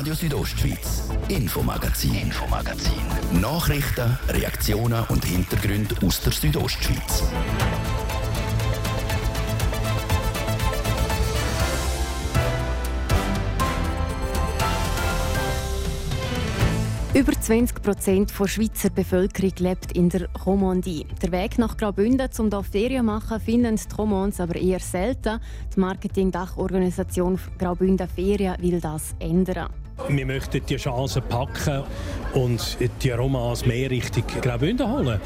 [0.00, 3.02] Radio Südostschweiz, Infomagazin, Infomagazin.
[3.38, 7.24] Nachrichten, Reaktionen und Hintergründe aus der Südostschweiz.
[17.12, 21.04] Über 20 Prozent der Schweizer Bevölkerung lebt in der Romandie.
[21.20, 25.40] Der Weg nach Graubünden, um hier Ferien zu machen, finden die Romans aber eher selten.
[25.76, 29.68] Die Marketing-Dachorganisation Graubünden Ferien will das ändern.
[30.08, 31.82] Wir möchten die Chance packen
[32.34, 35.20] und die Romans mehr Richtung Graubünden holen.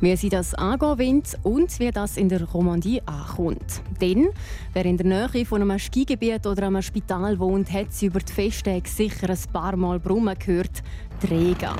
[0.00, 3.80] Wie sie das angehen wollen und wie das in der Romandie ankommt.
[4.00, 4.28] Denn
[4.74, 8.32] wer in der Nähe von einem Skigebiet oder einem Spital wohnt, hat sie über die
[8.32, 10.82] Festtage sicher ein paar Mal brummen gehört.
[11.20, 11.74] Träger.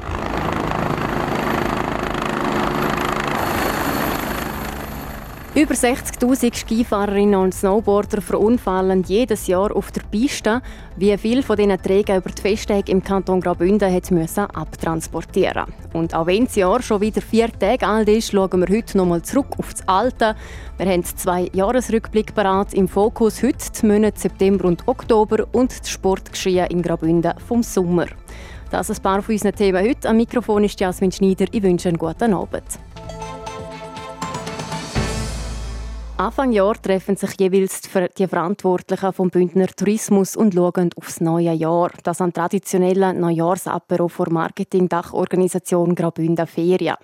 [5.56, 10.60] Über 60.000 Skifahrerinnen und Snowboarder verunfallen jedes Jahr auf der Piste.
[10.98, 14.12] Wie viele von diesen Trägern über die Festtage im Kanton Graubünden hat
[14.54, 15.64] abtransportieren.
[15.94, 19.22] Und auch wenn das Jahr schon wieder vier Tage alt ist, schauen wir heute nochmal
[19.22, 20.36] zurück auf das Alte.
[20.76, 25.88] Wir haben zwei Jahresrückblick parat im Fokus heute die Monate September und Oktober und das
[25.88, 28.08] Sportgeschehen in Graubünden vom Sommer.
[28.70, 30.06] Das ist ein paar von unseren Themen heute.
[30.06, 31.46] Am Mikrofon ist Jasmin Schneider.
[31.50, 32.78] Ich wünsche einen guten Abend.
[36.18, 37.82] Anfang Jahr treffen sich jeweils
[38.16, 41.90] die Verantwortlichen vom Bündner Tourismus und schauen aufs neue Jahr.
[42.04, 46.96] Das am traditionellen Neujahrsapero vor Marketing-Dachorganisation Graubünden Ferien.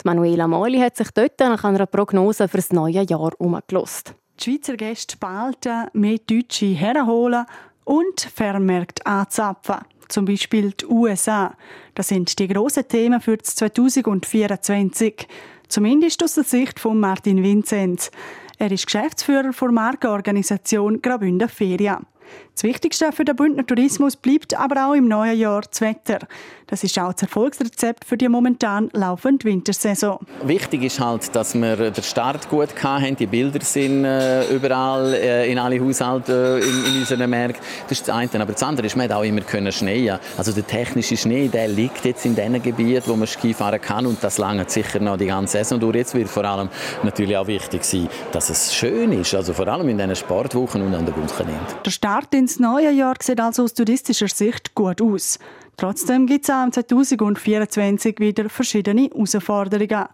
[0.00, 4.14] Die Manuela Meuli hat sich dort nach einer Prognose für das neue Jahr umgelost.
[4.38, 7.46] Die Schweizer Gäste behalten, mehr Deutsche herholen
[7.82, 9.78] und vermerkt anzapfen.
[10.08, 11.56] Zum Beispiel die USA.
[11.96, 15.26] Das sind die grossen Themen für 2024.
[15.68, 18.10] Zumindest aus der Sicht von Martin Vinzenz.
[18.58, 22.06] Er ist Geschäftsführer der Markenorganisation Graubünden Ferien.
[22.54, 26.20] Das Wichtigste für den Bündner Tourismus bleibt aber auch im neuen Jahr das Wetter.
[26.68, 30.18] Das ist auch das Erfolgsrezept für die momentan laufende Wintersaison.
[30.42, 33.14] Wichtig ist halt, dass wir den Start gut hatten.
[33.14, 37.62] Die Bilder sind äh, überall äh, in alle Haushalte äh, in, in unseren Märkten.
[37.82, 38.42] Das ist das eine.
[38.42, 40.18] Aber das andere ist, man hat auch immer können schneien.
[40.36, 44.06] Also der technische Schnee, der liegt jetzt in den Gebieten, wo man Ski fahren kann
[44.06, 45.96] und das lange sicher noch die ganze Saison durch.
[45.96, 46.68] Jetzt wird vor allem
[47.04, 49.34] natürlich auch wichtig sein, dass es schön ist.
[49.34, 51.76] Also vor allem in diesen Sportwochen und an der Wochenende.
[52.16, 55.38] Start ins neue Jahr sieht also aus touristischer Sicht gut aus.
[55.76, 60.06] Trotzdem gibt es auch im 2024 wieder verschiedene Herausforderungen.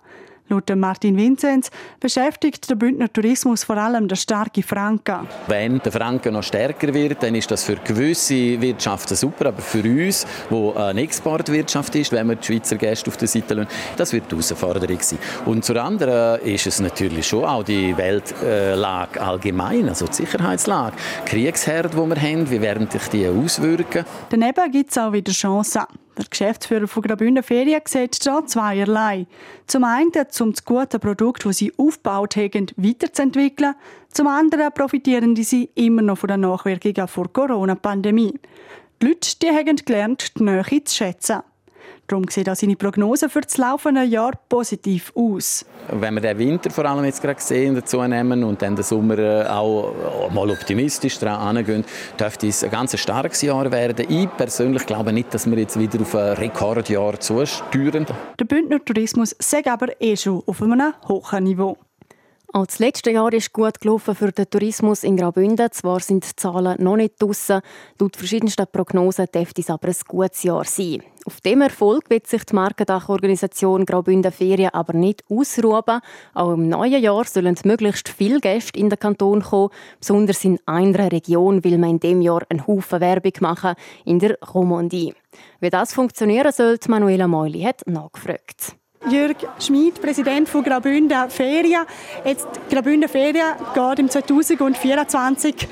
[0.53, 5.27] Laut Martin Vinzenz beschäftigt der Bündner Tourismus vor allem der starke Franken.
[5.47, 9.83] Wenn der Franken noch stärker wird, dann ist das für gewisse Wirtschaften super, aber für
[9.83, 14.13] uns, wo eine Exportwirtschaft ist, wenn wir die Schweizer Gäste auf der Seite lassen, das
[14.13, 15.19] wird die Herausforderung sein.
[15.47, 21.95] Und zur anderen ist es natürlich schon auch die Weltlage allgemein, also die Sicherheitslage, Kriegsherd,
[21.95, 24.05] die wir haben, wie werden sich die auswirken?
[24.29, 25.85] Daneben gibt es auch wieder Chancen.
[26.19, 29.27] Der Geschäftsführer von Graubünden Ferien sieht da zweierlei.
[29.67, 33.75] Zum einen, um das gute Produkt, das sie aufgebaut haben, weiterzuentwickeln.
[34.11, 38.39] Zum anderen profitieren sie immer noch von den Nachwirkungen der Corona-Pandemie.
[39.01, 41.41] Die Leute die haben gelernt, die Nähe zu schätzen.
[42.13, 45.65] Darum sieht auch seine Prognose für das laufende Jahr positiv aus.
[45.91, 49.19] Wenn wir den Winter vor allem jetzt gerade sehen, dazu nehmen und dann den Sommer
[49.19, 51.87] äh, auch mal optimistisch daran angehen,
[52.21, 54.05] dürfte es ein ganz starkes Jahr werden.
[54.11, 58.05] Ich persönlich glaube nicht, dass wir jetzt wieder auf ein Rekordjahr zusteuern.
[58.39, 61.79] Der Bündner Tourismus sagt aber eh schon auf einem hohen Niveau.
[62.55, 65.73] Auch das letzte Jahr ist gut gelaufen für den Tourismus in Graubünden.
[65.73, 67.63] Zwar sind die Zahlen noch nicht draussen.
[67.99, 71.03] Laut verschiedensten Prognosen dürfte es aber ein gutes Jahr sein.
[71.25, 76.03] Auf dem Erfolg wird sich die Markendachorganisation Graubünden Ferien aber nicht ausruhen.
[76.35, 79.71] Auch im neuen Jahr sollen möglichst viele Gäste in den Kanton kommen.
[79.99, 84.39] Besonders in einer Region will man in dem Jahr einen Haufen Werbung machen, in der
[84.41, 85.15] Romandie.
[85.61, 88.77] Wie das funktionieren soll, Manuela Meuli hat nachgefragt.
[89.11, 91.83] Jürg Schmid, Präsident von Graubünden Ferien.
[92.25, 95.69] Jetzt Graubünden Ferien geht im 2024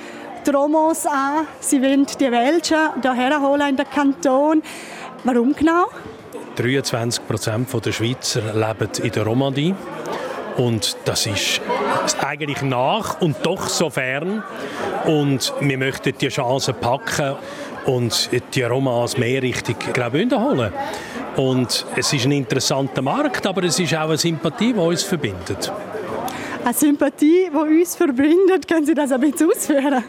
[0.46, 1.46] die Romos an.
[1.60, 4.62] Sie wollen die Welschen hierher holen in den Kanton.
[5.24, 5.86] Warum genau?
[6.56, 9.74] 23 Prozent der Schweizer leben in der Romandie.
[10.56, 11.60] Und das ist
[12.20, 14.42] eigentlich nach und doch so fern.
[15.06, 17.36] Und wir möchten die Chance packen
[17.86, 20.72] und die Romans mehr Richtung Graubünden holen.
[21.36, 25.72] Und es ist ein interessanter Markt, aber es ist auch eine Sympathie, die uns verbindet.
[26.64, 30.04] Eine Sympathie, die uns verbindet, können Sie das ein bisschen ausführen?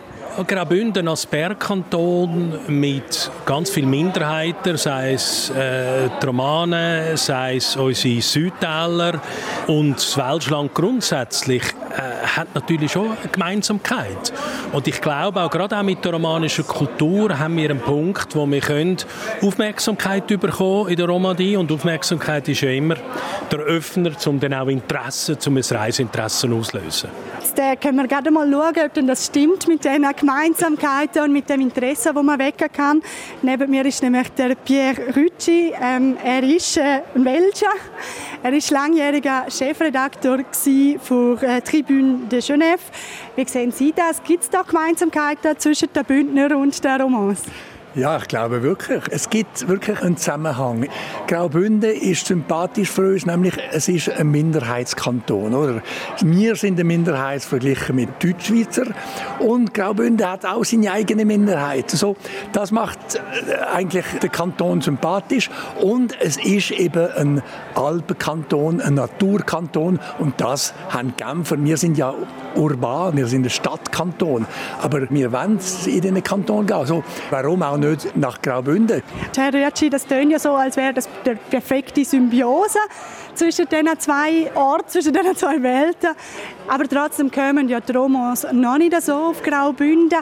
[0.47, 8.21] Graubünden als Bergkanton mit ganz vielen Minderheiten, sei es äh, die Romanen, sei es unsere
[8.21, 9.21] Südtäler
[9.67, 14.33] und das Welschland grundsätzlich, äh, hat natürlich schon eine Gemeinsamkeit.
[14.71, 18.45] Und ich glaube, auch gerade auch mit der romanischen Kultur haben wir einen Punkt, wo
[18.47, 18.97] wir können
[19.41, 22.95] Aufmerksamkeit bekommen in der Romandie und Aufmerksamkeit ist ja immer
[23.51, 27.09] der Öffner, um dann auch Interesse, um ein Reiseinteresse auszulösen.
[27.57, 31.61] Äh, können wir gerade mal schauen, ob das stimmt mit den Gemeinsamkeiten und mit dem
[31.61, 33.01] Interesse, das man wecken kann.
[33.41, 35.73] Neben mir ist nämlich der Pierre Rütschi.
[35.81, 37.73] Ähm, er ist äh, ein Welcher.
[38.43, 42.79] Er war langjähriger Chefredakteur für äh, Tribune de Genève.
[43.35, 44.21] Wie sehen Sie das?
[44.23, 47.43] Gibt es da Gemeinsamkeiten zwischen den Bündner und der Romance?
[47.93, 49.03] Ja, ich glaube wirklich.
[49.09, 50.87] Es gibt wirklich einen Zusammenhang.
[51.27, 55.53] Graubünden ist sympathisch für uns, nämlich es ist ein Minderheitskanton.
[55.53, 55.81] Oder?
[56.21, 58.85] Wir sind eine Minderheit verglichen mit Deutschschweizer
[59.39, 61.91] und Graubünden hat auch seine eigene Minderheit.
[61.91, 62.15] So,
[62.53, 65.49] das macht äh, eigentlich den Kanton sympathisch
[65.81, 67.43] und es ist eben ein
[67.75, 71.61] Alpenkanton, ein Naturkanton und das haben Genfer.
[71.61, 72.13] Wir sind ja
[72.55, 74.45] urban, wir sind ein Stadtkanton,
[74.81, 76.85] aber wir wollen in diesen Kanton gehen.
[76.85, 79.03] So, warum auch nicht nach Graubünden.
[79.35, 82.79] Herr Rütschi, das klingt ja so, als wäre das die perfekte Symbiose
[83.33, 86.11] zwischen diesen zwei Orten, zwischen diesen zwei Welten.
[86.67, 90.19] Aber trotzdem kommen ja die Romans noch nicht so auf Graubünden.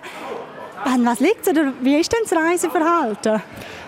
[0.83, 3.41] An was liegt es oder wie ist denn das Reiseverhalten?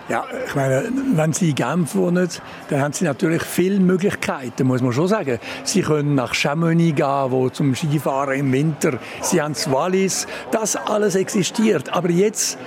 [0.09, 2.27] Ja, ich meine, wenn Sie in Genf wohnen,
[2.69, 5.39] dann haben Sie natürlich viele Möglichkeiten, muss man schon sagen.
[5.63, 8.99] Sie können nach Chamonix gehen, wo zum Skifahren im Winter.
[9.21, 10.27] Sie haben das Wallis.
[10.51, 11.93] Das alles existiert.
[11.93, 12.57] Aber jetzt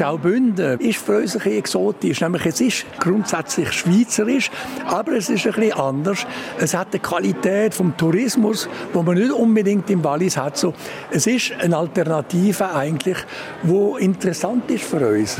[0.00, 2.20] Graubünden ist für uns ein bisschen exotisch.
[2.22, 4.50] Nämlich es ist grundsätzlich schweizerisch,
[4.86, 6.26] aber es ist ein anders.
[6.58, 10.56] Es hat eine Qualität vom Tourismus, wo man nicht unbedingt im Wallis hat.
[10.56, 10.72] So,
[11.10, 13.18] es ist eine Alternative eigentlich,
[13.62, 15.36] wo interessant ist für uns.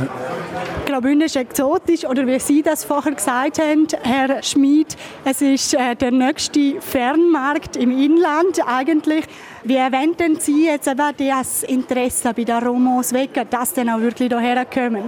[0.85, 5.97] Graubünden ist exotisch oder wie Sie das vorher gesagt haben, Herr Schmid, es ist äh,
[5.97, 9.25] der nächste Fernmarkt im Inland eigentlich.
[9.63, 14.31] Wie wenden Sie jetzt eben das Interesse bei den Romos wecken, dass dann auch wirklich
[14.31, 15.05] hierher kommen?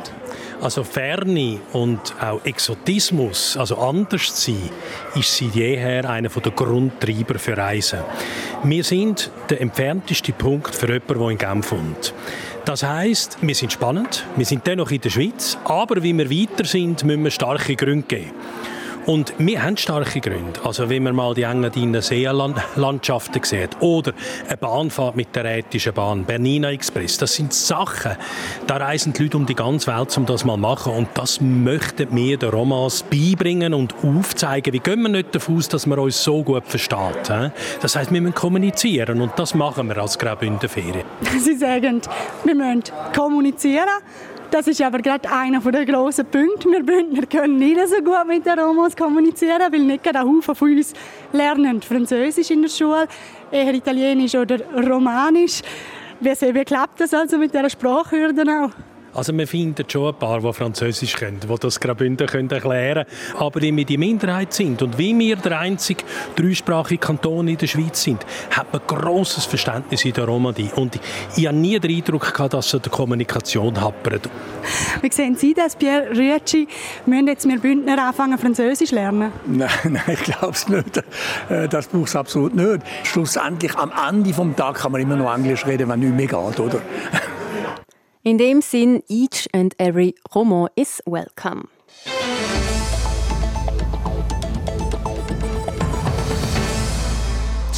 [0.60, 4.68] Also Ferne und auch Exotismus, also anders sein,
[5.14, 8.00] ist seit jeher einer der Grundtreiber für Reisen.
[8.62, 12.14] Wir sind der entfernteste Punkt für jemanden, der in Genf wohnt.
[12.66, 16.66] Das heißt, wir sind spannend, wir sind dennoch in der Schweiz, aber wie wir weiter
[16.66, 18.30] sind, müssen wir starke Gründe geben.
[19.06, 20.60] Und wir haben starke Gründe.
[20.64, 24.12] Also wenn man mal die engadiner Seenlandschaften sieht oder
[24.46, 28.12] eine Bahnfahrt mit der Rätischen Bahn, Bernina Express, das sind Sachen,
[28.66, 30.92] da reisen die Leute um die ganze Welt, um das mal zu machen.
[30.92, 34.72] Und das möchten wir den Romans beibringen und aufzeigen.
[34.72, 37.28] Wie gehen wir nicht davon aus, dass man uns so gut versteht?
[37.80, 41.04] Das heißt, wir müssen kommunizieren und das machen wir als Graubünden Ferien.
[41.40, 42.02] Sie sagen,
[42.44, 42.84] wir müssen
[43.14, 43.88] kommunizieren
[44.52, 46.70] das ist aber gerade einer der grossen Punkte.
[46.70, 50.54] Wir Bündner können nicht so gut mit den Romos kommunizieren, weil nicht gerade ein Haufen
[50.54, 50.92] von uns
[51.32, 53.08] lernen Französisch in der Schule,
[53.50, 55.62] eher Italienisch oder Romanisch.
[56.20, 58.91] Wie, wie klappt das also mit dieser Sprachhürde auch?
[59.14, 63.38] Also wir finden schon ein paar, die Französisch können, die das Graubünden können erklären können.
[63.38, 66.02] Aber wenn wir die Minderheit sind und wie wir der einzige
[66.34, 70.70] dreisprachige Kanton in der Schweiz sind, hat man grosses Verständnis in der Romandie.
[70.76, 70.98] Und
[71.36, 74.30] ich habe nie den Eindruck gehabt, dass es der Kommunikation happert.
[75.02, 76.66] Wie sehen Sie das, Pierre Rüetschi?
[77.04, 79.32] Müssen jetzt wir Bündner anfangen, Französisch lernen?
[79.46, 81.02] Nein, nein ich glaube es nicht.
[81.50, 82.80] Äh, das braucht es absolut nicht.
[83.04, 86.60] Schlussendlich, am Ende des Tages kann man immer noch Englisch reden, wenn nichts mehr geht,
[86.60, 86.80] oder?
[88.24, 91.68] In dem Sinn, each and every Roman is welcome.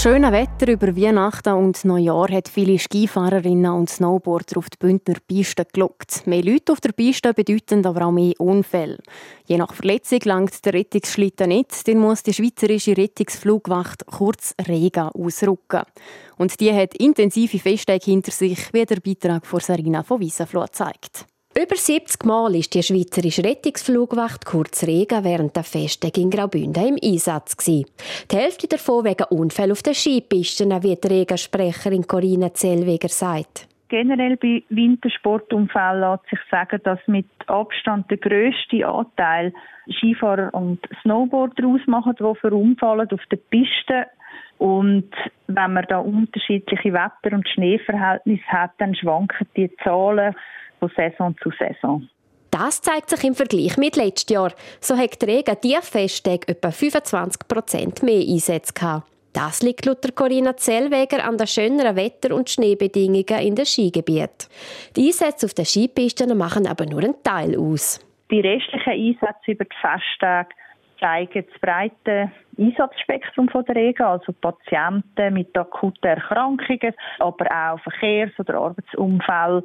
[0.05, 5.65] Schöne Wetter über Weihnachten und Neujahr hat viele Skifahrerinnen und Snowboarder auf die Bündner Piste
[5.65, 6.27] gelockt.
[6.27, 8.99] Mehr Leute auf der Piste bedeuten aber auch mehr Unfälle.
[9.47, 15.85] Je nach Verletzung langt der Rettungsschlitten nicht, dann muss die schweizerische Rettungsflugwacht kurz Rega ausrücken.
[16.37, 21.25] Und die hat intensive Festtage hinter sich, wie der Beitrag von Sarina von Wiesenfloh zeigt.
[21.57, 26.99] Über 70 Mal ist die Schweizerische Rettungsflugwacht kurz Rega während der Festtage in Graubünden im
[27.01, 27.57] Einsatz.
[27.65, 27.87] Die
[28.33, 33.69] Hälfte davon wegen Unfällen auf den Skipisten, wie die Rega-Sprecherin Corinna Zellweger sagt.
[33.89, 39.53] Generell bei Wintersportunfällen lässt sich sagen, dass mit Abstand der grösste Anteil
[39.89, 44.07] Skifahrer und Snowboarder ausmachen, die verunfallen auf der Piste.
[44.59, 45.11] Und
[45.47, 50.35] wenn man da unterschiedliche Wetter- und Schneeverhältnisse hat, dann schwanken die Zahlen
[50.81, 52.09] von Saison zu Saison.
[52.51, 54.53] Das zeigt sich im Vergleich mit letztem Jahr.
[54.81, 59.09] So hat die Regen die Festtage etwa 25 Prozent mehr Einsätze gehabt.
[59.33, 64.47] Das liegt laut Corinna Zellweger an den schöneren Wetter- und Schneebedingungen in den Skigebieten.
[64.95, 67.99] Die Einsätze auf den Skipisten machen aber nur einen Teil aus.
[68.31, 70.51] Die restlichen Einsätze über die Festtage
[71.05, 78.55] zeigen das breite Einsatzspektrum der Rega, also Patienten mit akuten Erkrankungen, aber auch Verkehrs- oder
[78.55, 79.63] Arbeitsunfällen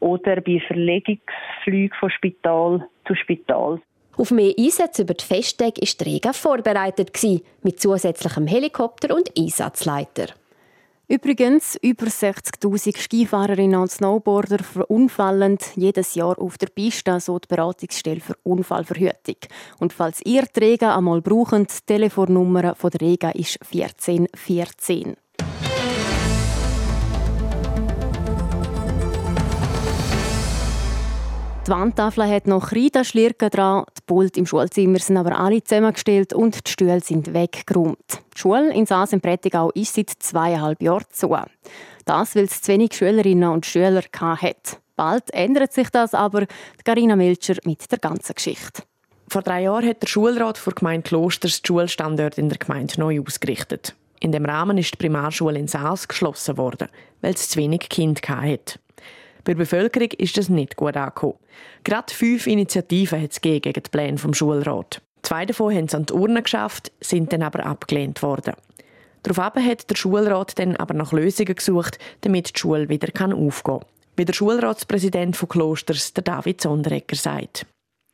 [0.00, 3.80] oder bei Verlegungsflügen von Spital zu Spital.
[4.16, 7.10] Auf mehr Einsätze über die Festtage war die Rega vorbereitet,
[7.62, 10.32] mit zusätzlichem Helikopter und Einsatzleiter.
[11.10, 18.20] Übrigens, über 60.000 Skifahrerinnen und Snowboarder verunfallen jedes Jahr auf der Piste, so die Beratungsstelle
[18.20, 19.36] für Unfallverhütung.
[19.78, 25.16] Und falls ihr die Rega einmal braucht, die Telefonnummer von der Rega ist 1414.
[31.68, 36.66] Die Wandtafel hat noch Kreidschlirken dran, die Pult im Schulzimmer sind aber alle zusammengestellt und
[36.66, 38.22] die Stühle sind weggeräumt.
[38.34, 41.36] Die Schule in Saas im Prättigau ist seit zweieinhalb Jahren zu.
[42.06, 44.80] Das, weil es zu wenig Schülerinnen und Schüler hat.
[44.96, 46.46] Bald ändert sich das aber,
[46.86, 48.84] Carina Melcher mit der ganzen Geschichte.
[49.28, 53.20] Vor drei Jahren hat der Schulrat der Gemeinde Klosters die Schulstandort in der Gemeinde neu
[53.20, 53.94] ausgerichtet.
[54.20, 56.88] In dem Rahmen ist die Primarschule in Saas geschlossen worden,
[57.20, 58.78] weil es zu wenig Kinder hatte.
[59.44, 61.38] Bei der Bevölkerung ist das nicht gut angekommen.
[61.84, 65.00] Gerade fünf Initiativen hat es gegen die Pläne vom Schulrat.
[65.22, 68.54] Zwei davon haben es an die Urne geschafft, sind dann aber abgelehnt worden.
[69.22, 73.80] Daraufhin hat der Schulrat dann aber nach Lösungen gesucht, damit die Schule wieder aufgehen kann.
[74.16, 77.66] Wie der Schulratspräsident von Klosters, der David Sonderegger, sagt.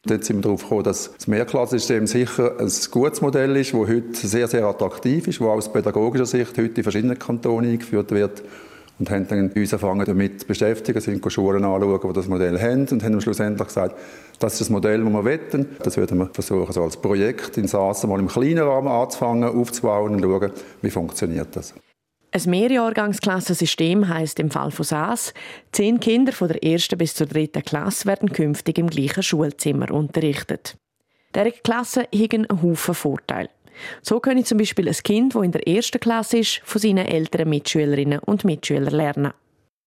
[0.07, 4.15] Dort sind wir darauf gekommen, dass das Mehrklassensystem sicher ein gutes Modell ist, das heute
[4.15, 8.43] sehr, sehr attraktiv ist, das aus pädagogischer Sicht heute in verschiedenen Kantonen eingeführt wird
[8.99, 12.87] und haben dann uns angefangen damit zu beschäftigen, sind Schulen anschauen, die das Modell haben
[12.91, 13.97] und haben schlussendlich gesagt,
[14.39, 15.67] das ist das Modell, das wir wetten.
[15.83, 20.15] Das würden wir versuchen, so als Projekt in Sassen mal im kleinen Rahmen anzufangen, aufzubauen
[20.15, 21.75] und schauen, wie funktioniert das.
[22.33, 25.33] Ein Mehrjahrgangsklassensystem heisst im Fall von SAS,
[25.71, 30.77] zehn Kinder von der ersten bis zur dritten Klasse werden künftig im gleichen Schulzimmer unterrichtet.
[31.35, 33.51] Diese Klasse haben einen Haufen Vorteile.
[34.03, 37.49] So können zum Beispiel ein Kind, das in der ersten Klasse ist, von seinen älteren
[37.49, 39.33] Mitschülerinnen und Mitschülern lernen.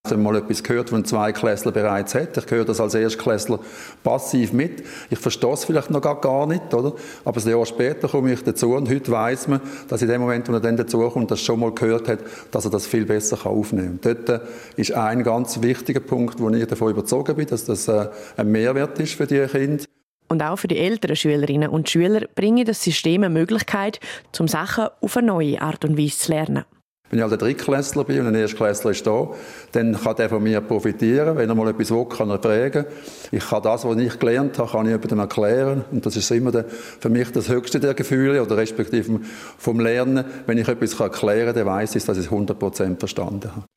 [0.08, 2.38] Ich habe mal etwas gehört, was ein Zweiklässler bereits hat.
[2.38, 3.60] Ich höre das als Erstklässler
[4.06, 4.84] passiv mit.
[5.10, 6.94] Ich verstehe es vielleicht noch gar nicht, oder?
[7.26, 10.48] Aber ein Jahr später komme ich dazu und heute weiß man, dass in dem Moment,
[10.48, 12.20] wo er dann dazukommt, das schon mal gehört hat,
[12.52, 14.16] dass er das viel besser aufnehmen kann.
[14.26, 14.46] Dort äh,
[14.78, 18.98] ist ein ganz wichtiger Punkt, wo ich davon überzeugt bin, dass das äh, ein Mehrwert
[19.00, 19.84] ist für die Kinder.
[20.28, 24.00] Und auch für die älteren Schülerinnen und Schüler bringt das System eine Möglichkeit,
[24.40, 26.66] um Sachen auf eine neue Art und Weise zu lernen.
[27.10, 29.30] Wenn ich ein Drittklässler bin und ein Erstklässler ist da,
[29.72, 31.38] dann kann der von mir profitieren.
[31.38, 32.86] Wenn er mal etwas will, kann er fragen.
[33.32, 35.86] Ich kann das, was ich gelernt habe, kann ich jemandem erklären.
[35.90, 39.22] Und das ist immer der, für mich das höchste der Gefühle oder respektive
[39.58, 40.26] vom Lernen.
[40.46, 43.77] Wenn ich etwas erklären kann, dann weiss ich, dass ich es 100% verstanden habe.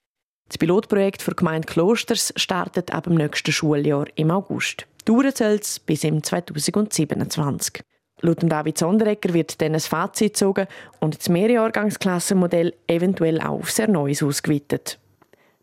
[0.50, 4.84] Das Pilotprojekt für Gemeinde Klosters startet ab dem nächsten Schuljahr im August.
[5.04, 7.84] Dauern soll es bis im 2027.
[8.22, 10.66] Laut David Sonderegger wird dann ein Fazit gezogen
[10.98, 14.98] und das Mehrjahrgangsklassenmodell eventuell auch auf sehr Neues ausgeweitet.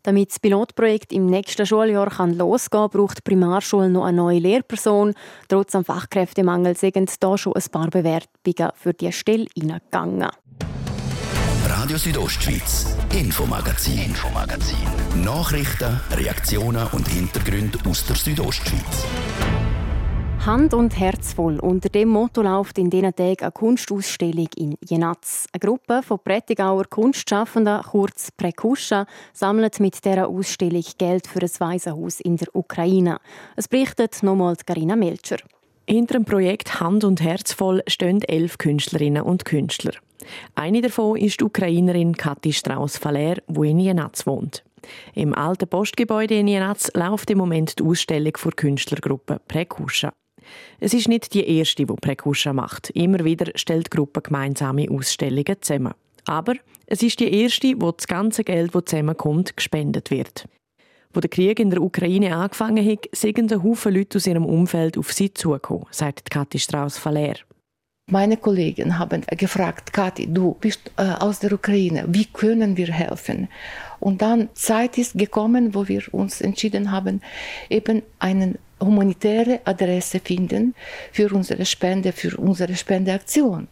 [0.04, 4.38] Damit das Pilotprojekt im nächsten Schuljahr kann losgehen kann, braucht die Primarschule noch eine neue
[4.38, 5.12] Lehrperson.
[5.48, 10.30] Trotz am Fachkräftemangel sind da schon ein paar Bewerbungen für diese Stelle eingegangen.
[11.80, 14.78] Radio Südostschweiz, Infomagazin, Infomagazin.
[15.22, 19.06] Nachrichten, Reaktionen und Hintergründe aus der Südostschweiz.
[20.44, 21.60] Hand und Herz voll.
[21.60, 25.46] Unter dem Motto läuft in diesen Tagen eine Kunstausstellung in Jenatz.
[25.52, 32.18] Eine Gruppe von Prättigauer Kunstschaffenden, kurz Prekuscha, sammelt mit dieser Ausstellung Geld für ein Waisenhaus
[32.18, 33.20] in der Ukraine.
[33.54, 35.36] Es berichtet nochmals Karina Melcher.
[35.88, 39.92] Hinter dem Projekt Hand und Herz voll stehen elf Künstlerinnen und Künstler.
[40.54, 44.64] Eine davon ist die Ukrainerin Kathi Strauss-Faller, die in Jenatz wohnt.
[45.14, 50.12] Im alten Postgebäude in Jenatz läuft im Moment die Ausstellung der Künstlergruppe Prekusha.
[50.80, 52.90] Es ist nicht die erste, die Prekusha macht.
[52.90, 55.94] Immer wieder stellt die Gruppe gemeinsame Ausstellungen zusammen.
[56.26, 56.54] Aber
[56.86, 60.46] es ist die erste, wo das ganze Geld, das zusammenkommt, gespendet wird.
[61.12, 64.98] Wo der Krieg in der Ukraine angefangen hat, sind ein Haufen Leute aus ihrem Umfeld
[64.98, 67.36] auf sie zugekommen, sagt Kathi Strauss-Faller.
[68.10, 73.48] Meine Kollegen haben gefragt, Kathi, du bist äh, aus der Ukraine, wie können wir helfen?
[74.00, 77.20] Und dann Zeit ist gekommen, wo wir uns entschieden haben,
[77.68, 80.74] eben eine humanitäre Adresse finden
[81.12, 83.68] für unsere Spende, für unsere Spendeaktion.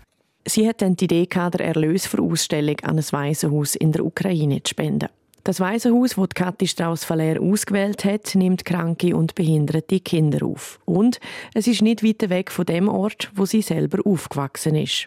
[0.46, 4.62] Sie hat dann die Idee, den Erlös für Ausstellung an ein Waisenhaus in der Ukraine
[4.62, 5.08] zu spenden.
[5.46, 10.80] Das Waisenhaus, das Kathi Strauss-Faller ausgewählt hat, nimmt kranke und behinderte Kinder auf.
[10.84, 11.20] Und
[11.54, 15.06] es ist nicht weit weg von dem Ort, wo sie selber aufgewachsen ist.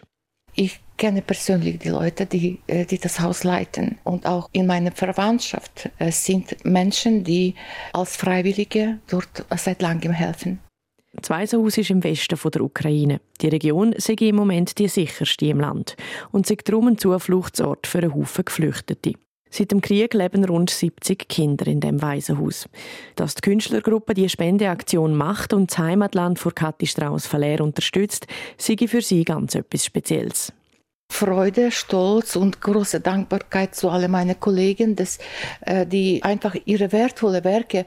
[0.54, 3.98] Ich kenne persönlich die Leute, die, äh, die das Haus leiten.
[4.02, 7.54] Und auch in meiner Verwandtschaft äh, sind Menschen, die
[7.92, 10.58] als Freiwillige dort seit langem helfen.
[11.12, 13.20] Das Waisenhaus ist im Westen der Ukraine.
[13.42, 15.96] Die Region sei im Moment die sicherste im Land
[16.32, 19.12] und sei darum ein Zufluchtsort für einen Haufen Geflüchtete.
[19.50, 22.68] Seit dem Krieg leben rund 70 Kinder in dem Waisenhaus.
[23.16, 28.26] Dass die Künstlergruppe die Spendeaktion macht und das Heimatland von Kathi Strauss-Verlehr unterstützt,
[28.56, 30.52] sei für sie ganz etwas Spezielles.
[31.10, 35.18] Freude, Stolz und große Dankbarkeit zu allen meinen Kollegen, dass
[35.62, 37.84] äh, die einfach ihre wertvollen Werke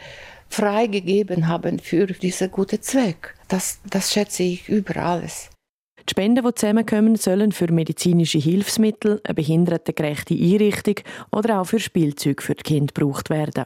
[0.49, 3.33] freigegeben haben für diesen guten Zweck.
[3.47, 5.49] Das, das schätze ich über alles.
[6.09, 10.95] Die Spenden, die zusammenkommen, sollen für medizinische Hilfsmittel, eine behindertengerechte Einrichtung
[11.31, 13.65] oder auch für Spielzeuge für die Kinder gebraucht werden.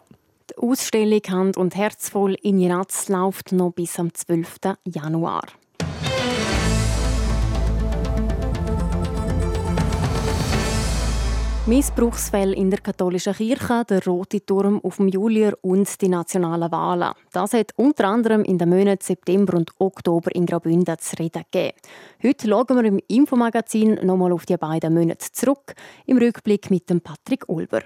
[0.52, 4.60] Die Ausstellung Hand und Herz voll in Iraz läuft noch bis am 12.
[4.86, 5.48] Januar.
[11.68, 17.12] Missbrauchsfälle in der katholischen Kirche, der Rote Turm auf dem Julier und die nationalen Wahlen.
[17.34, 21.78] Das hat unter anderem in den Monaten September und Oktober in Graubünden zu reden gegeben.
[22.24, 27.02] Heute schauen wir im Infomagazin nochmal auf die beiden Monate zurück, im Rückblick mit dem
[27.02, 27.82] Patrick Ulber.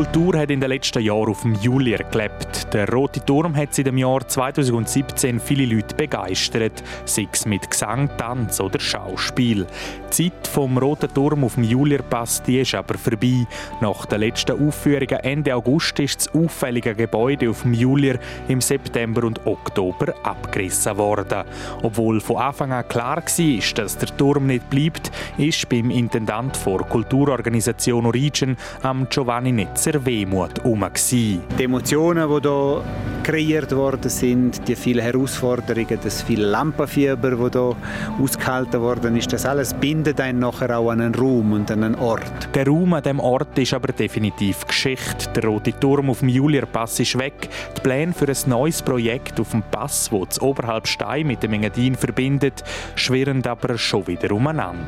[0.00, 2.72] Kultur hat in den letzten Jahren auf dem Julier gelebt.
[2.72, 8.08] Der Rote Turm hat seit dem Jahr 2017 viele Leute begeistert, sei es mit Gesang,
[8.16, 9.66] Tanz oder Schauspiel.
[10.06, 13.46] Die Zeit vom Roten Turm auf dem Julierpass die ist aber vorbei.
[13.82, 19.24] Nach den letzten Aufführungen Ende August ist das auffällige Gebäude auf dem Julier im September
[19.24, 21.44] und Oktober abgerissen worden.
[21.82, 26.78] Obwohl von Anfang an klar war, dass der Turm nicht bleibt, ist beim Intendant der
[26.78, 30.84] Kulturorganisation Origin am Giovanni Netz sehr Wehmut herum.
[31.10, 32.82] Die Emotionen, die hier
[33.22, 37.76] kreiert worden sind, die vielen Herausforderungen, das viele Lampenfieber, das hier
[38.20, 41.94] ausgehalten worden ist, das alles bindet einen nachher auch an einen Raum und an einen
[41.96, 42.24] Ort.
[42.54, 45.30] Der Raum an diesem Ort ist aber definitiv Geschichte.
[45.34, 47.48] Der rote Turm auf dem Julierpass ist weg.
[47.76, 51.94] Die Pläne für ein neues Projekt auf dem Pass, das das Oberhalbstein mit dem Engadin
[51.94, 54.80] verbindet, schwirren aber schon wieder umeinander.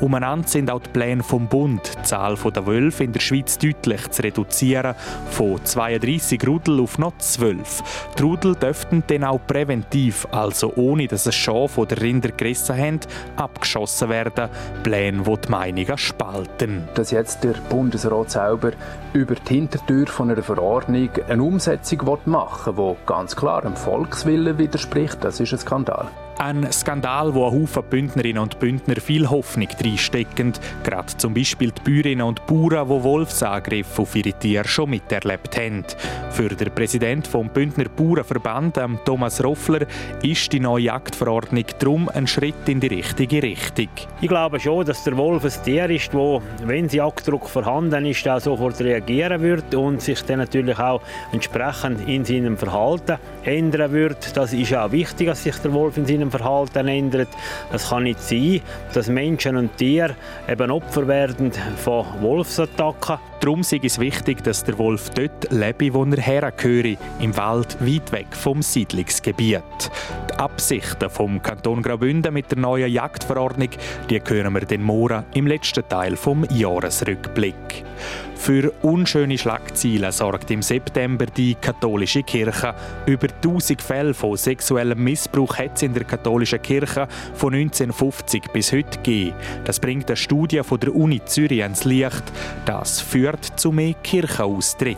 [0.00, 4.10] Umeinander sind auch die Pläne vom Bund, die Zahl der Wölfe in der Schweiz deutlich
[4.10, 4.94] zu reduzieren,
[5.30, 8.12] von 32 Rudel auf noch 12.
[8.18, 12.76] Die Rudel dürften dann auch präventiv, also ohne dass es schon von der Rinder gerissen
[12.76, 13.00] haben,
[13.36, 14.48] abgeschossen werden.
[14.82, 16.88] Pläne, die die Meinungen spalten.
[16.94, 18.72] Dass jetzt der Bundesrat selber
[19.12, 24.58] über die Hintertür von einer Verordnung eine Umsetzung machen will, die ganz klar dem Volkswillen
[24.58, 26.08] widerspricht, das ist ein Skandal.
[26.38, 30.52] Ein Skandal, wo ein Haufen Bündnerinnen und Bündner viel Hoffnung reinstecken.
[30.82, 35.84] Gerade zum Beispiel die Bäuerinnen und Bauern, die Wolfsangriffe auf ihre Tiere schon miterlebt haben.
[36.30, 39.86] Für den Präsidenten vom Bündner Bauernverband, Thomas Roffler,
[40.22, 43.88] ist die neue Jagdverordnung darum ein Schritt in die richtige Richtung.
[44.20, 48.40] Ich glaube schon, dass der Wolf ein Tier ist, wo, wenn Jagddruck vorhanden ist, auch
[48.40, 54.36] sofort reagieren wird und sich dann natürlich auch entsprechend in seinem Verhalten ändern wird.
[54.36, 57.28] Das ist auch wichtig, dass sich der Wolf in seinem Verhalten ändert.
[57.72, 58.60] Es kann nicht sein,
[58.94, 60.16] dass Menschen und Tiere
[60.48, 63.18] eben Opfer werden von Wolfsattacken.
[63.42, 68.12] Darum ist es wichtig, dass der Wolf dort lebe, wo er hergehört, im Wald weit
[68.12, 69.90] weg vom Siedlungsgebiet.
[70.30, 73.70] Die Absichten vom Kanton Graubünden mit der neuen Jagdverordnung,
[74.08, 77.84] die hören wir den morgen im letzten Teil vom Jahresrückblick.
[78.42, 82.74] Für unschöne Schlagzeilen sorgt im September die katholische Kirche.
[83.06, 88.72] Über 1000 Fälle von sexuellem Missbrauch hat es in der katholischen Kirche von 1950 bis
[88.72, 89.36] heute gegeben.
[89.64, 92.24] Das bringt eine Studie von der Uni Zürich ans Licht.
[92.66, 94.96] Das führt zu mehr Kirchenaustritt.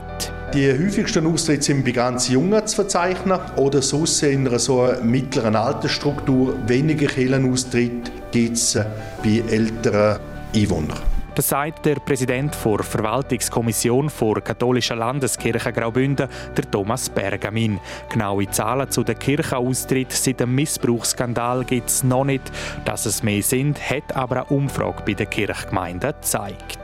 [0.55, 5.57] Die häufigsten Austritte sind bei ganz Jungen zu verzeichnen oder sonst in einer so mittleren
[5.57, 6.57] Altersstruktur.
[6.69, 8.79] Weniger Kirchenaustritt gibt es
[9.23, 10.19] bei älteren
[10.55, 11.15] Einwohnern.
[11.35, 17.81] Das sagt der Präsident der Verwaltungskommission der katholischen Landeskirche Graubünden, der Thomas Bergamin.
[18.09, 22.53] Genaue Zahlen zu den Kirchenaustritt seit dem Missbrauchsskandal gibt es noch nicht.
[22.85, 26.84] Dass es mehr sind, hat aber eine Umfrage bei den Kirchgemeinden gezeigt.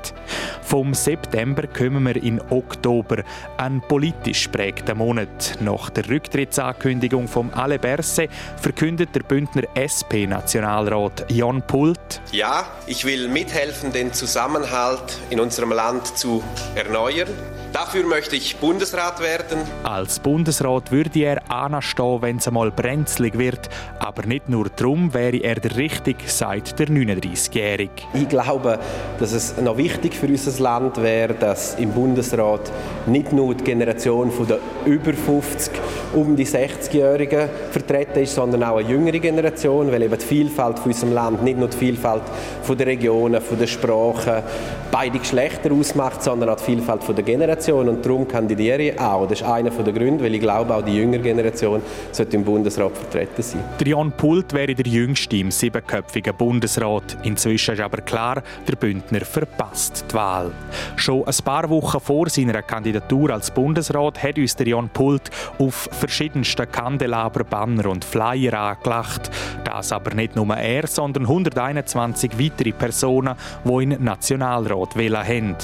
[0.71, 3.25] Vom September kommen wir in Oktober,
[3.57, 5.57] ein politisch prägter Monat.
[5.59, 12.23] Nach der Rücktrittsankündigung von Ale Berse verkündet der Bündner SP-Nationalrat Jan Pult.
[12.31, 16.41] Ja, ich will mithelfen, den Zusammenhalt in unserem Land zu
[16.77, 17.27] erneuern.
[17.73, 19.59] Dafür möchte ich Bundesrat werden.
[19.85, 23.69] Als Bundesrat würde er anstehen, wenn es einmal brenzlig wird.
[24.01, 27.93] Aber nicht nur darum wäre er der Richtige, sagt der 39-Jährige.
[28.15, 28.81] Ich glaube,
[29.21, 32.73] dass es noch wichtig für unser Land wäre, dass im Bundesrat
[33.07, 35.73] nicht nur die Generation der über 50
[36.15, 40.91] um die 60-Jährigen vertreten ist, sondern auch eine jüngere Generation, weil eben die Vielfalt von
[40.91, 42.25] unserem Land nicht nur die Vielfalt
[42.63, 44.43] von der Regionen, von der Sprachen,
[44.91, 49.27] beide Geschlechter ausmacht, sondern auch die Vielfalt von der Generation und darum kandidiere ich auch.
[49.27, 52.97] Das ist einer der Gründe, weil ich glaube, auch die jüngere Generation sollte im Bundesrat
[52.97, 53.63] vertreten sein.
[53.79, 57.19] Der Jan Pult wäre der jüngste im siebenköpfigen Bundesrat.
[57.23, 60.53] Inzwischen ist aber klar, der Bündner verpasst die Wahl.
[60.97, 65.89] Schon ein paar Wochen vor seiner Kandidatur als Bundesrat hat uns der Jan Pult auf
[65.93, 69.31] verschiedensten Kandelaber, Banner und Flyer angelacht.
[69.65, 75.57] Das aber nicht nur er, sondern 121 weitere Personen, die in Nationalrat wählen haben.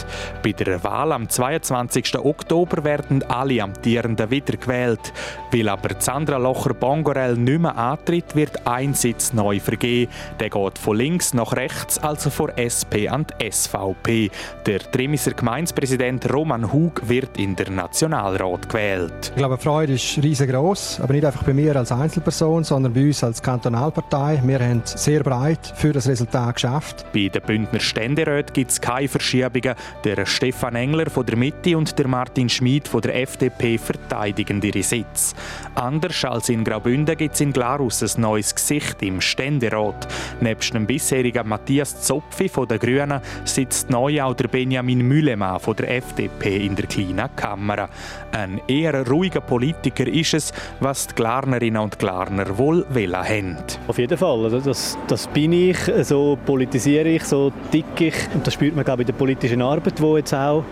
[0.42, 1.85] Bei der Wahl am 22.
[2.24, 5.12] Oktober werden alle Amtierenden wiedergewählt.
[5.52, 10.10] Weil aber Sandra Locher-Bongorel nicht mehr antritt, wird ein Sitz neu vergeben.
[10.40, 14.30] Der geht von links nach rechts, also von SP an die SVP.
[14.66, 19.30] Der Trimiser Gemeindepräsident Roman Hug wird in der Nationalrat gewählt.
[19.30, 23.06] Ich glaube, die Freude ist riesengroß, aber nicht einfach bei mir als Einzelperson, sondern bei
[23.06, 24.42] uns als Kantonalpartei.
[24.44, 27.06] Wir haben sehr breit für das Resultat geschafft.
[27.12, 29.74] Bei den Bündner Ständeräten gibt es keine Verschiebungen.
[30.04, 34.82] Der Stefan Engler von der Mitte und der Martin Schmid von der FDP verteidigen ihre
[34.82, 35.34] Sitz.
[35.74, 40.08] Anders als in Graubünden gibt es in Glarus ein neues Gesicht im Ständerat.
[40.40, 45.76] Nebst dem bisherigen Matthias Zopfi von den Grünen sitzt neu auch der Benjamin Müllemann von
[45.76, 47.88] der FDP in der kleinen Kammer.
[48.32, 53.56] Ein eher ruhiger Politiker ist es, was die Glarnerinnen und Glarner wohl wählen haben.
[53.88, 54.44] Auf jeden Fall.
[54.44, 58.14] Also das, das bin ich, so politisiere ich, so dick ich.
[58.34, 60.64] Und das spürt man glaube ich, in der politischen Arbeit, die jetzt auch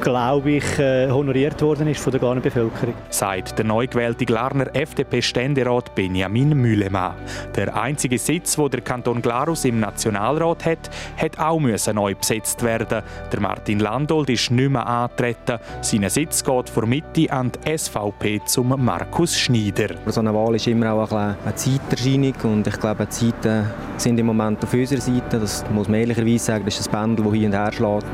[0.00, 2.94] glaube ich, äh, honoriert worden ist von der ganzen Bevölkerung.
[3.10, 7.14] Sagt der neu gewählte Glarner FDP-Ständerat Benjamin Mühlemann.
[7.54, 12.62] Der einzige Sitz, wo der Kanton Glarus im Nationalrat hat, hat auch müssen neu besetzt
[12.62, 13.02] werden.
[13.32, 15.58] Der Martin Landolt ist nicht mehr antreten.
[15.80, 19.94] Sein Sitz geht vor Mitte an die SVP zum Markus Schneider.
[20.06, 24.18] So eine Wahl ist immer auch ein eine Zeiterscheinung und ich glaube, die Zeiten sind
[24.18, 25.38] im Moment auf unserer Seite.
[25.38, 28.06] Das muss man ehrlicherweise sagen, das ist ein Pendel, das hier und her schlägt.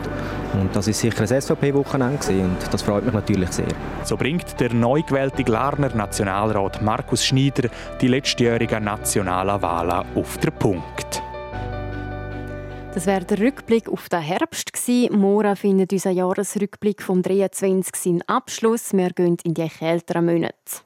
[0.61, 3.69] Und das ist sicher ein SVP-Wochenende und das freut mich natürlich sehr.
[4.05, 10.53] So bringt der neu gewählte Glarner Nationalrat Markus Schneider die letztjährigen nationalen Wahlen auf den
[10.53, 11.23] Punkt.
[12.95, 15.19] Das wäre der Rückblick auf den Herbst gewesen.
[15.19, 17.97] Morgen findet unser Jahresrückblick vom 23.
[17.97, 18.93] seinen Abschluss.
[18.93, 20.83] Wir gehen in die kälteren Monate.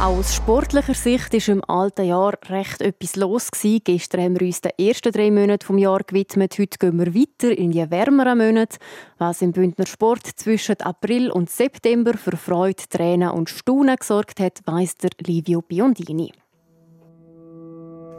[0.00, 3.80] Aus sportlicher Sicht ist im alten Jahr recht etwas los gewesen.
[3.82, 6.56] Gestern haben wir uns den ersten drei Monaten vom Jahr gewidmet.
[6.56, 8.78] Heute gehen wir weiter in die wärmeren Monate.
[9.18, 14.60] Was im Bündner Sport zwischen April und September für Freude, Tränen und Staunen gesorgt hat,
[14.66, 16.30] weiss der Livio Biondini.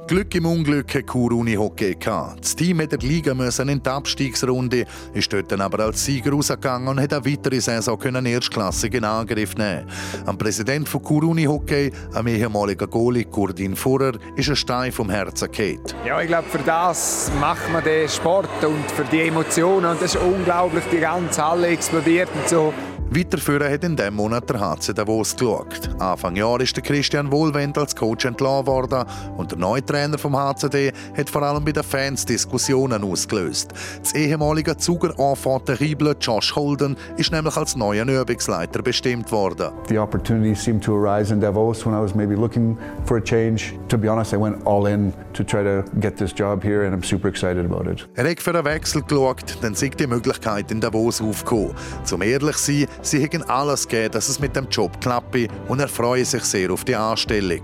[0.10, 2.43] Glück im Unglück hat Chur Uni Hockey gehabt.
[2.43, 6.88] Das Team hat Liga müssen in die Abstiegsrunde, ist dort dann aber als Sieger rausgegangen
[6.88, 9.86] und hat eine weitere Saison können erstklassig in Angriff nehmen.
[10.26, 15.12] Am Präsident von Chur Uni Hockey, am ehemaligen Goalie Kurdin Furrer, ist ein Stein vom
[15.12, 15.84] Herzen gefallen.
[16.04, 20.15] Ja, ich glaube, für das macht man den Sport und für die Emotionen und das
[20.15, 22.74] ist unglaublich, die ganze Halle explodiert und so.
[23.12, 25.89] Weiterführen hat in diesem Monat der HC Davos geschaut.
[25.98, 29.04] Anfang Jahr ist der Christian Wohlwend als Coach entlassen worden
[29.36, 33.74] und der neue Trainer vom HCD hat vor allem bei den Fans Diskussionen ausgelöst.
[34.04, 39.72] Das ehemalige Zuger Enfant terrible Josh Holden ist nämlich als neuer Übungsleiter bestimmt worden.
[39.88, 43.74] The opportunity seemed to arise in Davos when I was maybe looking for a change.
[43.88, 46.93] To be honest, I went all in to try to get this job here and
[46.93, 48.08] I'm super excited about it.
[48.13, 51.72] Er hat für einen Wechsel geschaut, dann sieht die Möglichkeit in Davos aufgekommen.
[52.04, 55.88] Zum ehrlich sein, Sie hätten alles gegeben, dass es mit dem Job klappe und er
[55.88, 57.63] freue sich sehr auf die Anstellung.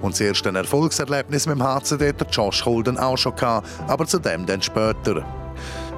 [0.00, 4.18] Und das erste Erfolgserlebnis mit dem HCD hat Josh Holden auch schon gehabt, aber zu
[4.18, 5.45] dem dann später.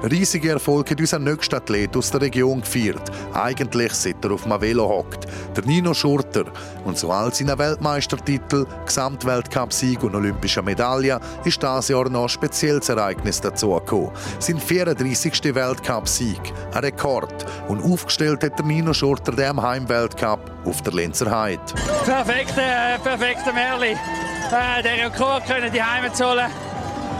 [0.03, 3.11] Riesige Erfolg hat unser nächster Athlet aus der Region gefeiert.
[3.33, 5.27] Eigentlich seit er auf einem Velo hockt.
[5.57, 6.45] Der Nino Schurter.
[6.85, 12.87] Und zu all seinen Weltmeistertiteln, Gesamtweltcup-Sieg und olympischer Medaille ist dieses Jahr noch ein spezielles
[12.87, 14.11] Ereignis dazugekommen.
[14.39, 15.53] Sein 34.
[15.53, 16.53] Weltcup-Sieg.
[16.73, 17.45] Ein Rekord.
[17.67, 21.61] Und aufgestellt hat der Nino Schurter den Heimweltcup auf der Lenzer Heide.
[22.05, 23.91] Perfekte, äh, perfekte Merli.
[23.91, 26.49] Äh, den Rekord können die Heime zu holen.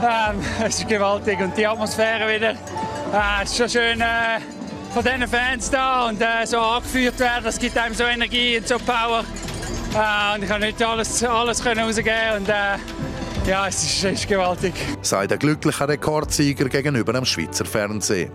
[0.02, 2.52] Ähm, es ist gewaltig und die Atmosphäre wieder.
[2.52, 4.40] Äh, es ist schon schön äh,
[4.94, 7.44] von diesen Fans da und äh, so angeführt werden.
[7.44, 9.26] Das gibt einem so Energie und so Power.
[9.94, 12.78] Äh, und ich kann nicht alles, alles können rausgeben und äh,
[13.50, 14.74] ja, es ist, es ist gewaltig.
[15.02, 18.32] Sei der glückliche Rekordsieger gegenüber dem Schweizer Fernsehen.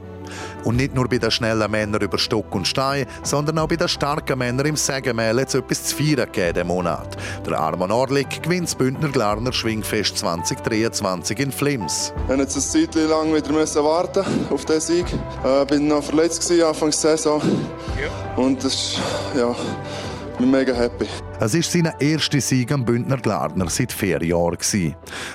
[0.65, 3.89] Und nicht nur bei den schnellen Männern über Stock und Stein, sondern auch bei den
[3.89, 7.17] starken Männern im Sägemehl hat es etwas zu feiern gegeben Monat.
[7.47, 12.13] Der Arman Orlik gewinnt das Bündner Glarner Schwingfest 2023 in Flims.
[12.27, 15.07] Wir mussten eine Zeit lang wieder müssen warten auf diesen Sieg.
[15.07, 17.43] Ich äh, bin noch verletzt Anfang der Saison.
[18.37, 19.01] Und das ist,
[19.37, 19.55] ja,
[20.33, 21.07] ich bin mega happy.
[21.41, 24.57] Es war sein erster Sieg am Bündner Glarner seit vier Jahren.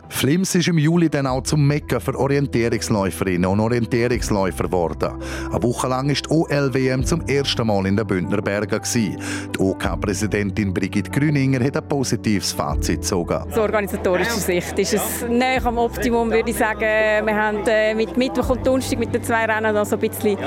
[0.07, 5.21] Flims ist im Juli dann auch zum Mekka für Orientierungsläuferinnen und Orientierungsläufer geworden.
[5.51, 8.81] Eine Woche lang ist die OLWM zum ersten Mal in den Bündner Bergen.
[8.93, 9.17] Die
[9.57, 13.43] OK-Präsidentin Brigitte Grüninger hat ein positives Fazit gezogen.
[13.51, 16.79] Aus organisatorischer Sicht ist es näher am Optimum, würde ich sagen.
[16.79, 20.37] Wir haben äh, mit Mittwoch und Donnerstag mit den zwei Rennen also ein bisschen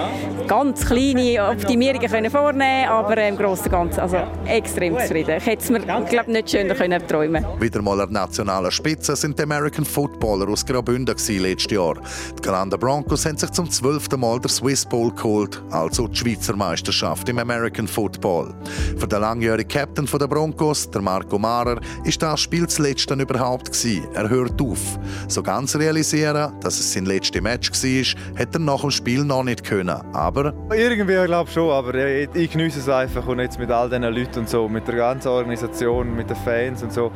[0.49, 5.65] ganz kleine Optimierungen können vornehmen aber im Großen und Ganzen also extrem zufrieden ich hätte
[5.65, 9.85] es mir glaub, nicht schöner können träumen Wieder mal an nationaler Spitze sind die American
[9.85, 11.95] Footballer aus Graubünden letztes Jahr.
[12.39, 16.57] Die Galanda Broncos haben sich zum zwölften Mal der Swiss Bowl geholt, also die Schweizer
[16.57, 18.55] Meisterschaft im American Football.
[18.97, 23.73] Für den langjährigen Captain der Broncos, der Marco Marer, ist das Spiel das letzte überhaupt
[23.73, 24.09] gewesen.
[24.15, 24.99] Er hört auf.
[25.29, 29.45] So ganz realisieren, dass es sein letztes Match war, hätte er nach dem Spiel noch
[29.45, 30.01] nicht können.
[30.15, 30.55] Aber...
[30.75, 34.39] Irgendwie, glaube ich schon, aber ich genieße es einfach und jetzt mit all diesen Leuten
[34.41, 37.11] und so, mit der ganzen Organisation, mit den Fans und so.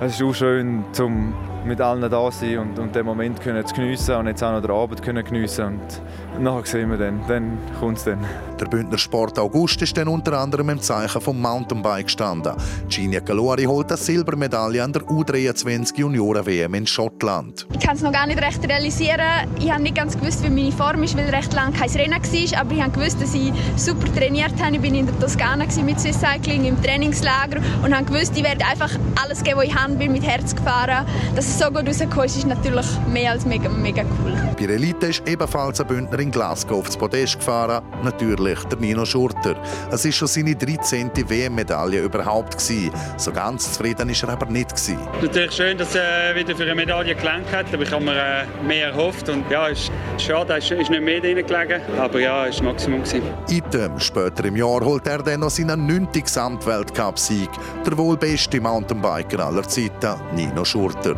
[0.00, 1.34] Es ist auch schön, zum
[1.68, 4.62] mit allen da sein und, und den Moment können zu geniessen und jetzt auch noch
[4.62, 8.18] den Abend können geniessen und nachher sehen wir dann, dann kommt es dann.
[8.58, 12.54] Der Bündner Sport August ist dann unter anderem im Zeichen vom Mountainbike gestanden.
[12.88, 17.66] Genia Galori holt eine Silbermedaille an der U23 Junioren-WM in Schottland.
[17.72, 19.20] Ich kann es noch gar nicht recht realisieren.
[19.60, 22.60] Ich habe nicht ganz gewusst, wie meine Form ist, weil recht lange kein Rennen war,
[22.60, 24.76] aber ich habe gewusst, dass ich super trainiert habe.
[24.76, 28.64] Ich war in der Toskana mit Swiss Cycling im Trainingslager und habe gewusst, ich werde
[28.64, 28.90] einfach
[29.22, 31.06] alles geben, was ich habe, bin mit Herz gefahren.
[31.36, 34.32] Dass es so gut rausgekommen ist, ist natürlich mehr als mega, mega cool.
[34.56, 39.04] Bei der Elite ist ebenfalls ein Bündner in Glasgow aufs Podest gefahren, natürlich der Nino
[39.04, 39.56] Schurter.
[39.90, 41.10] Es war schon seine 13.
[41.14, 42.58] WM-Medaille überhaupt.
[42.58, 42.92] Gewesen.
[43.16, 44.70] So ganz zufrieden war er aber nicht.
[44.70, 44.98] Gewesen.
[45.20, 48.44] Natürlich schön, dass er wieder für eine Medaille gelangt hat, aber ich habe mir äh,
[48.64, 49.28] mehr erhofft.
[49.28, 52.72] Und ja, es ist schade, es ist nicht mehr drin gelegen, aber ja, es war
[52.72, 53.02] Maximum.
[53.02, 53.22] Gewesen.
[53.48, 56.08] Item, später im Jahr holt er dann noch seinen 9.
[56.12, 57.50] Gesamtweltcup-Sieg,
[57.84, 61.16] der wohl beste Mountainbiker aller Zeiten, Nino Schurter.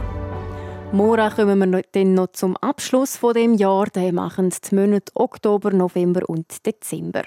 [0.93, 3.87] Morgen kommen wir dann noch zum Abschluss von dem Jahr.
[3.87, 7.23] Den machen die Monate Oktober, November und Dezember.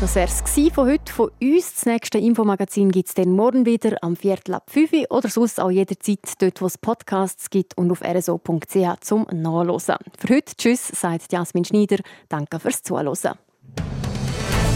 [0.00, 0.42] Das war es
[0.74, 1.74] von heute von uns.
[1.74, 5.60] Das nächste Infomagazin gibt es dann morgen wieder am Viertel ab 5 Uhr oder sonst
[5.60, 9.94] auch jederzeit dort, wo es Podcasts gibt und auf rso.ch zum Nachlesen.
[10.18, 11.98] Für heute Tschüss, sagt Jasmin Schneider.
[12.28, 13.38] Danke fürs Zuhören.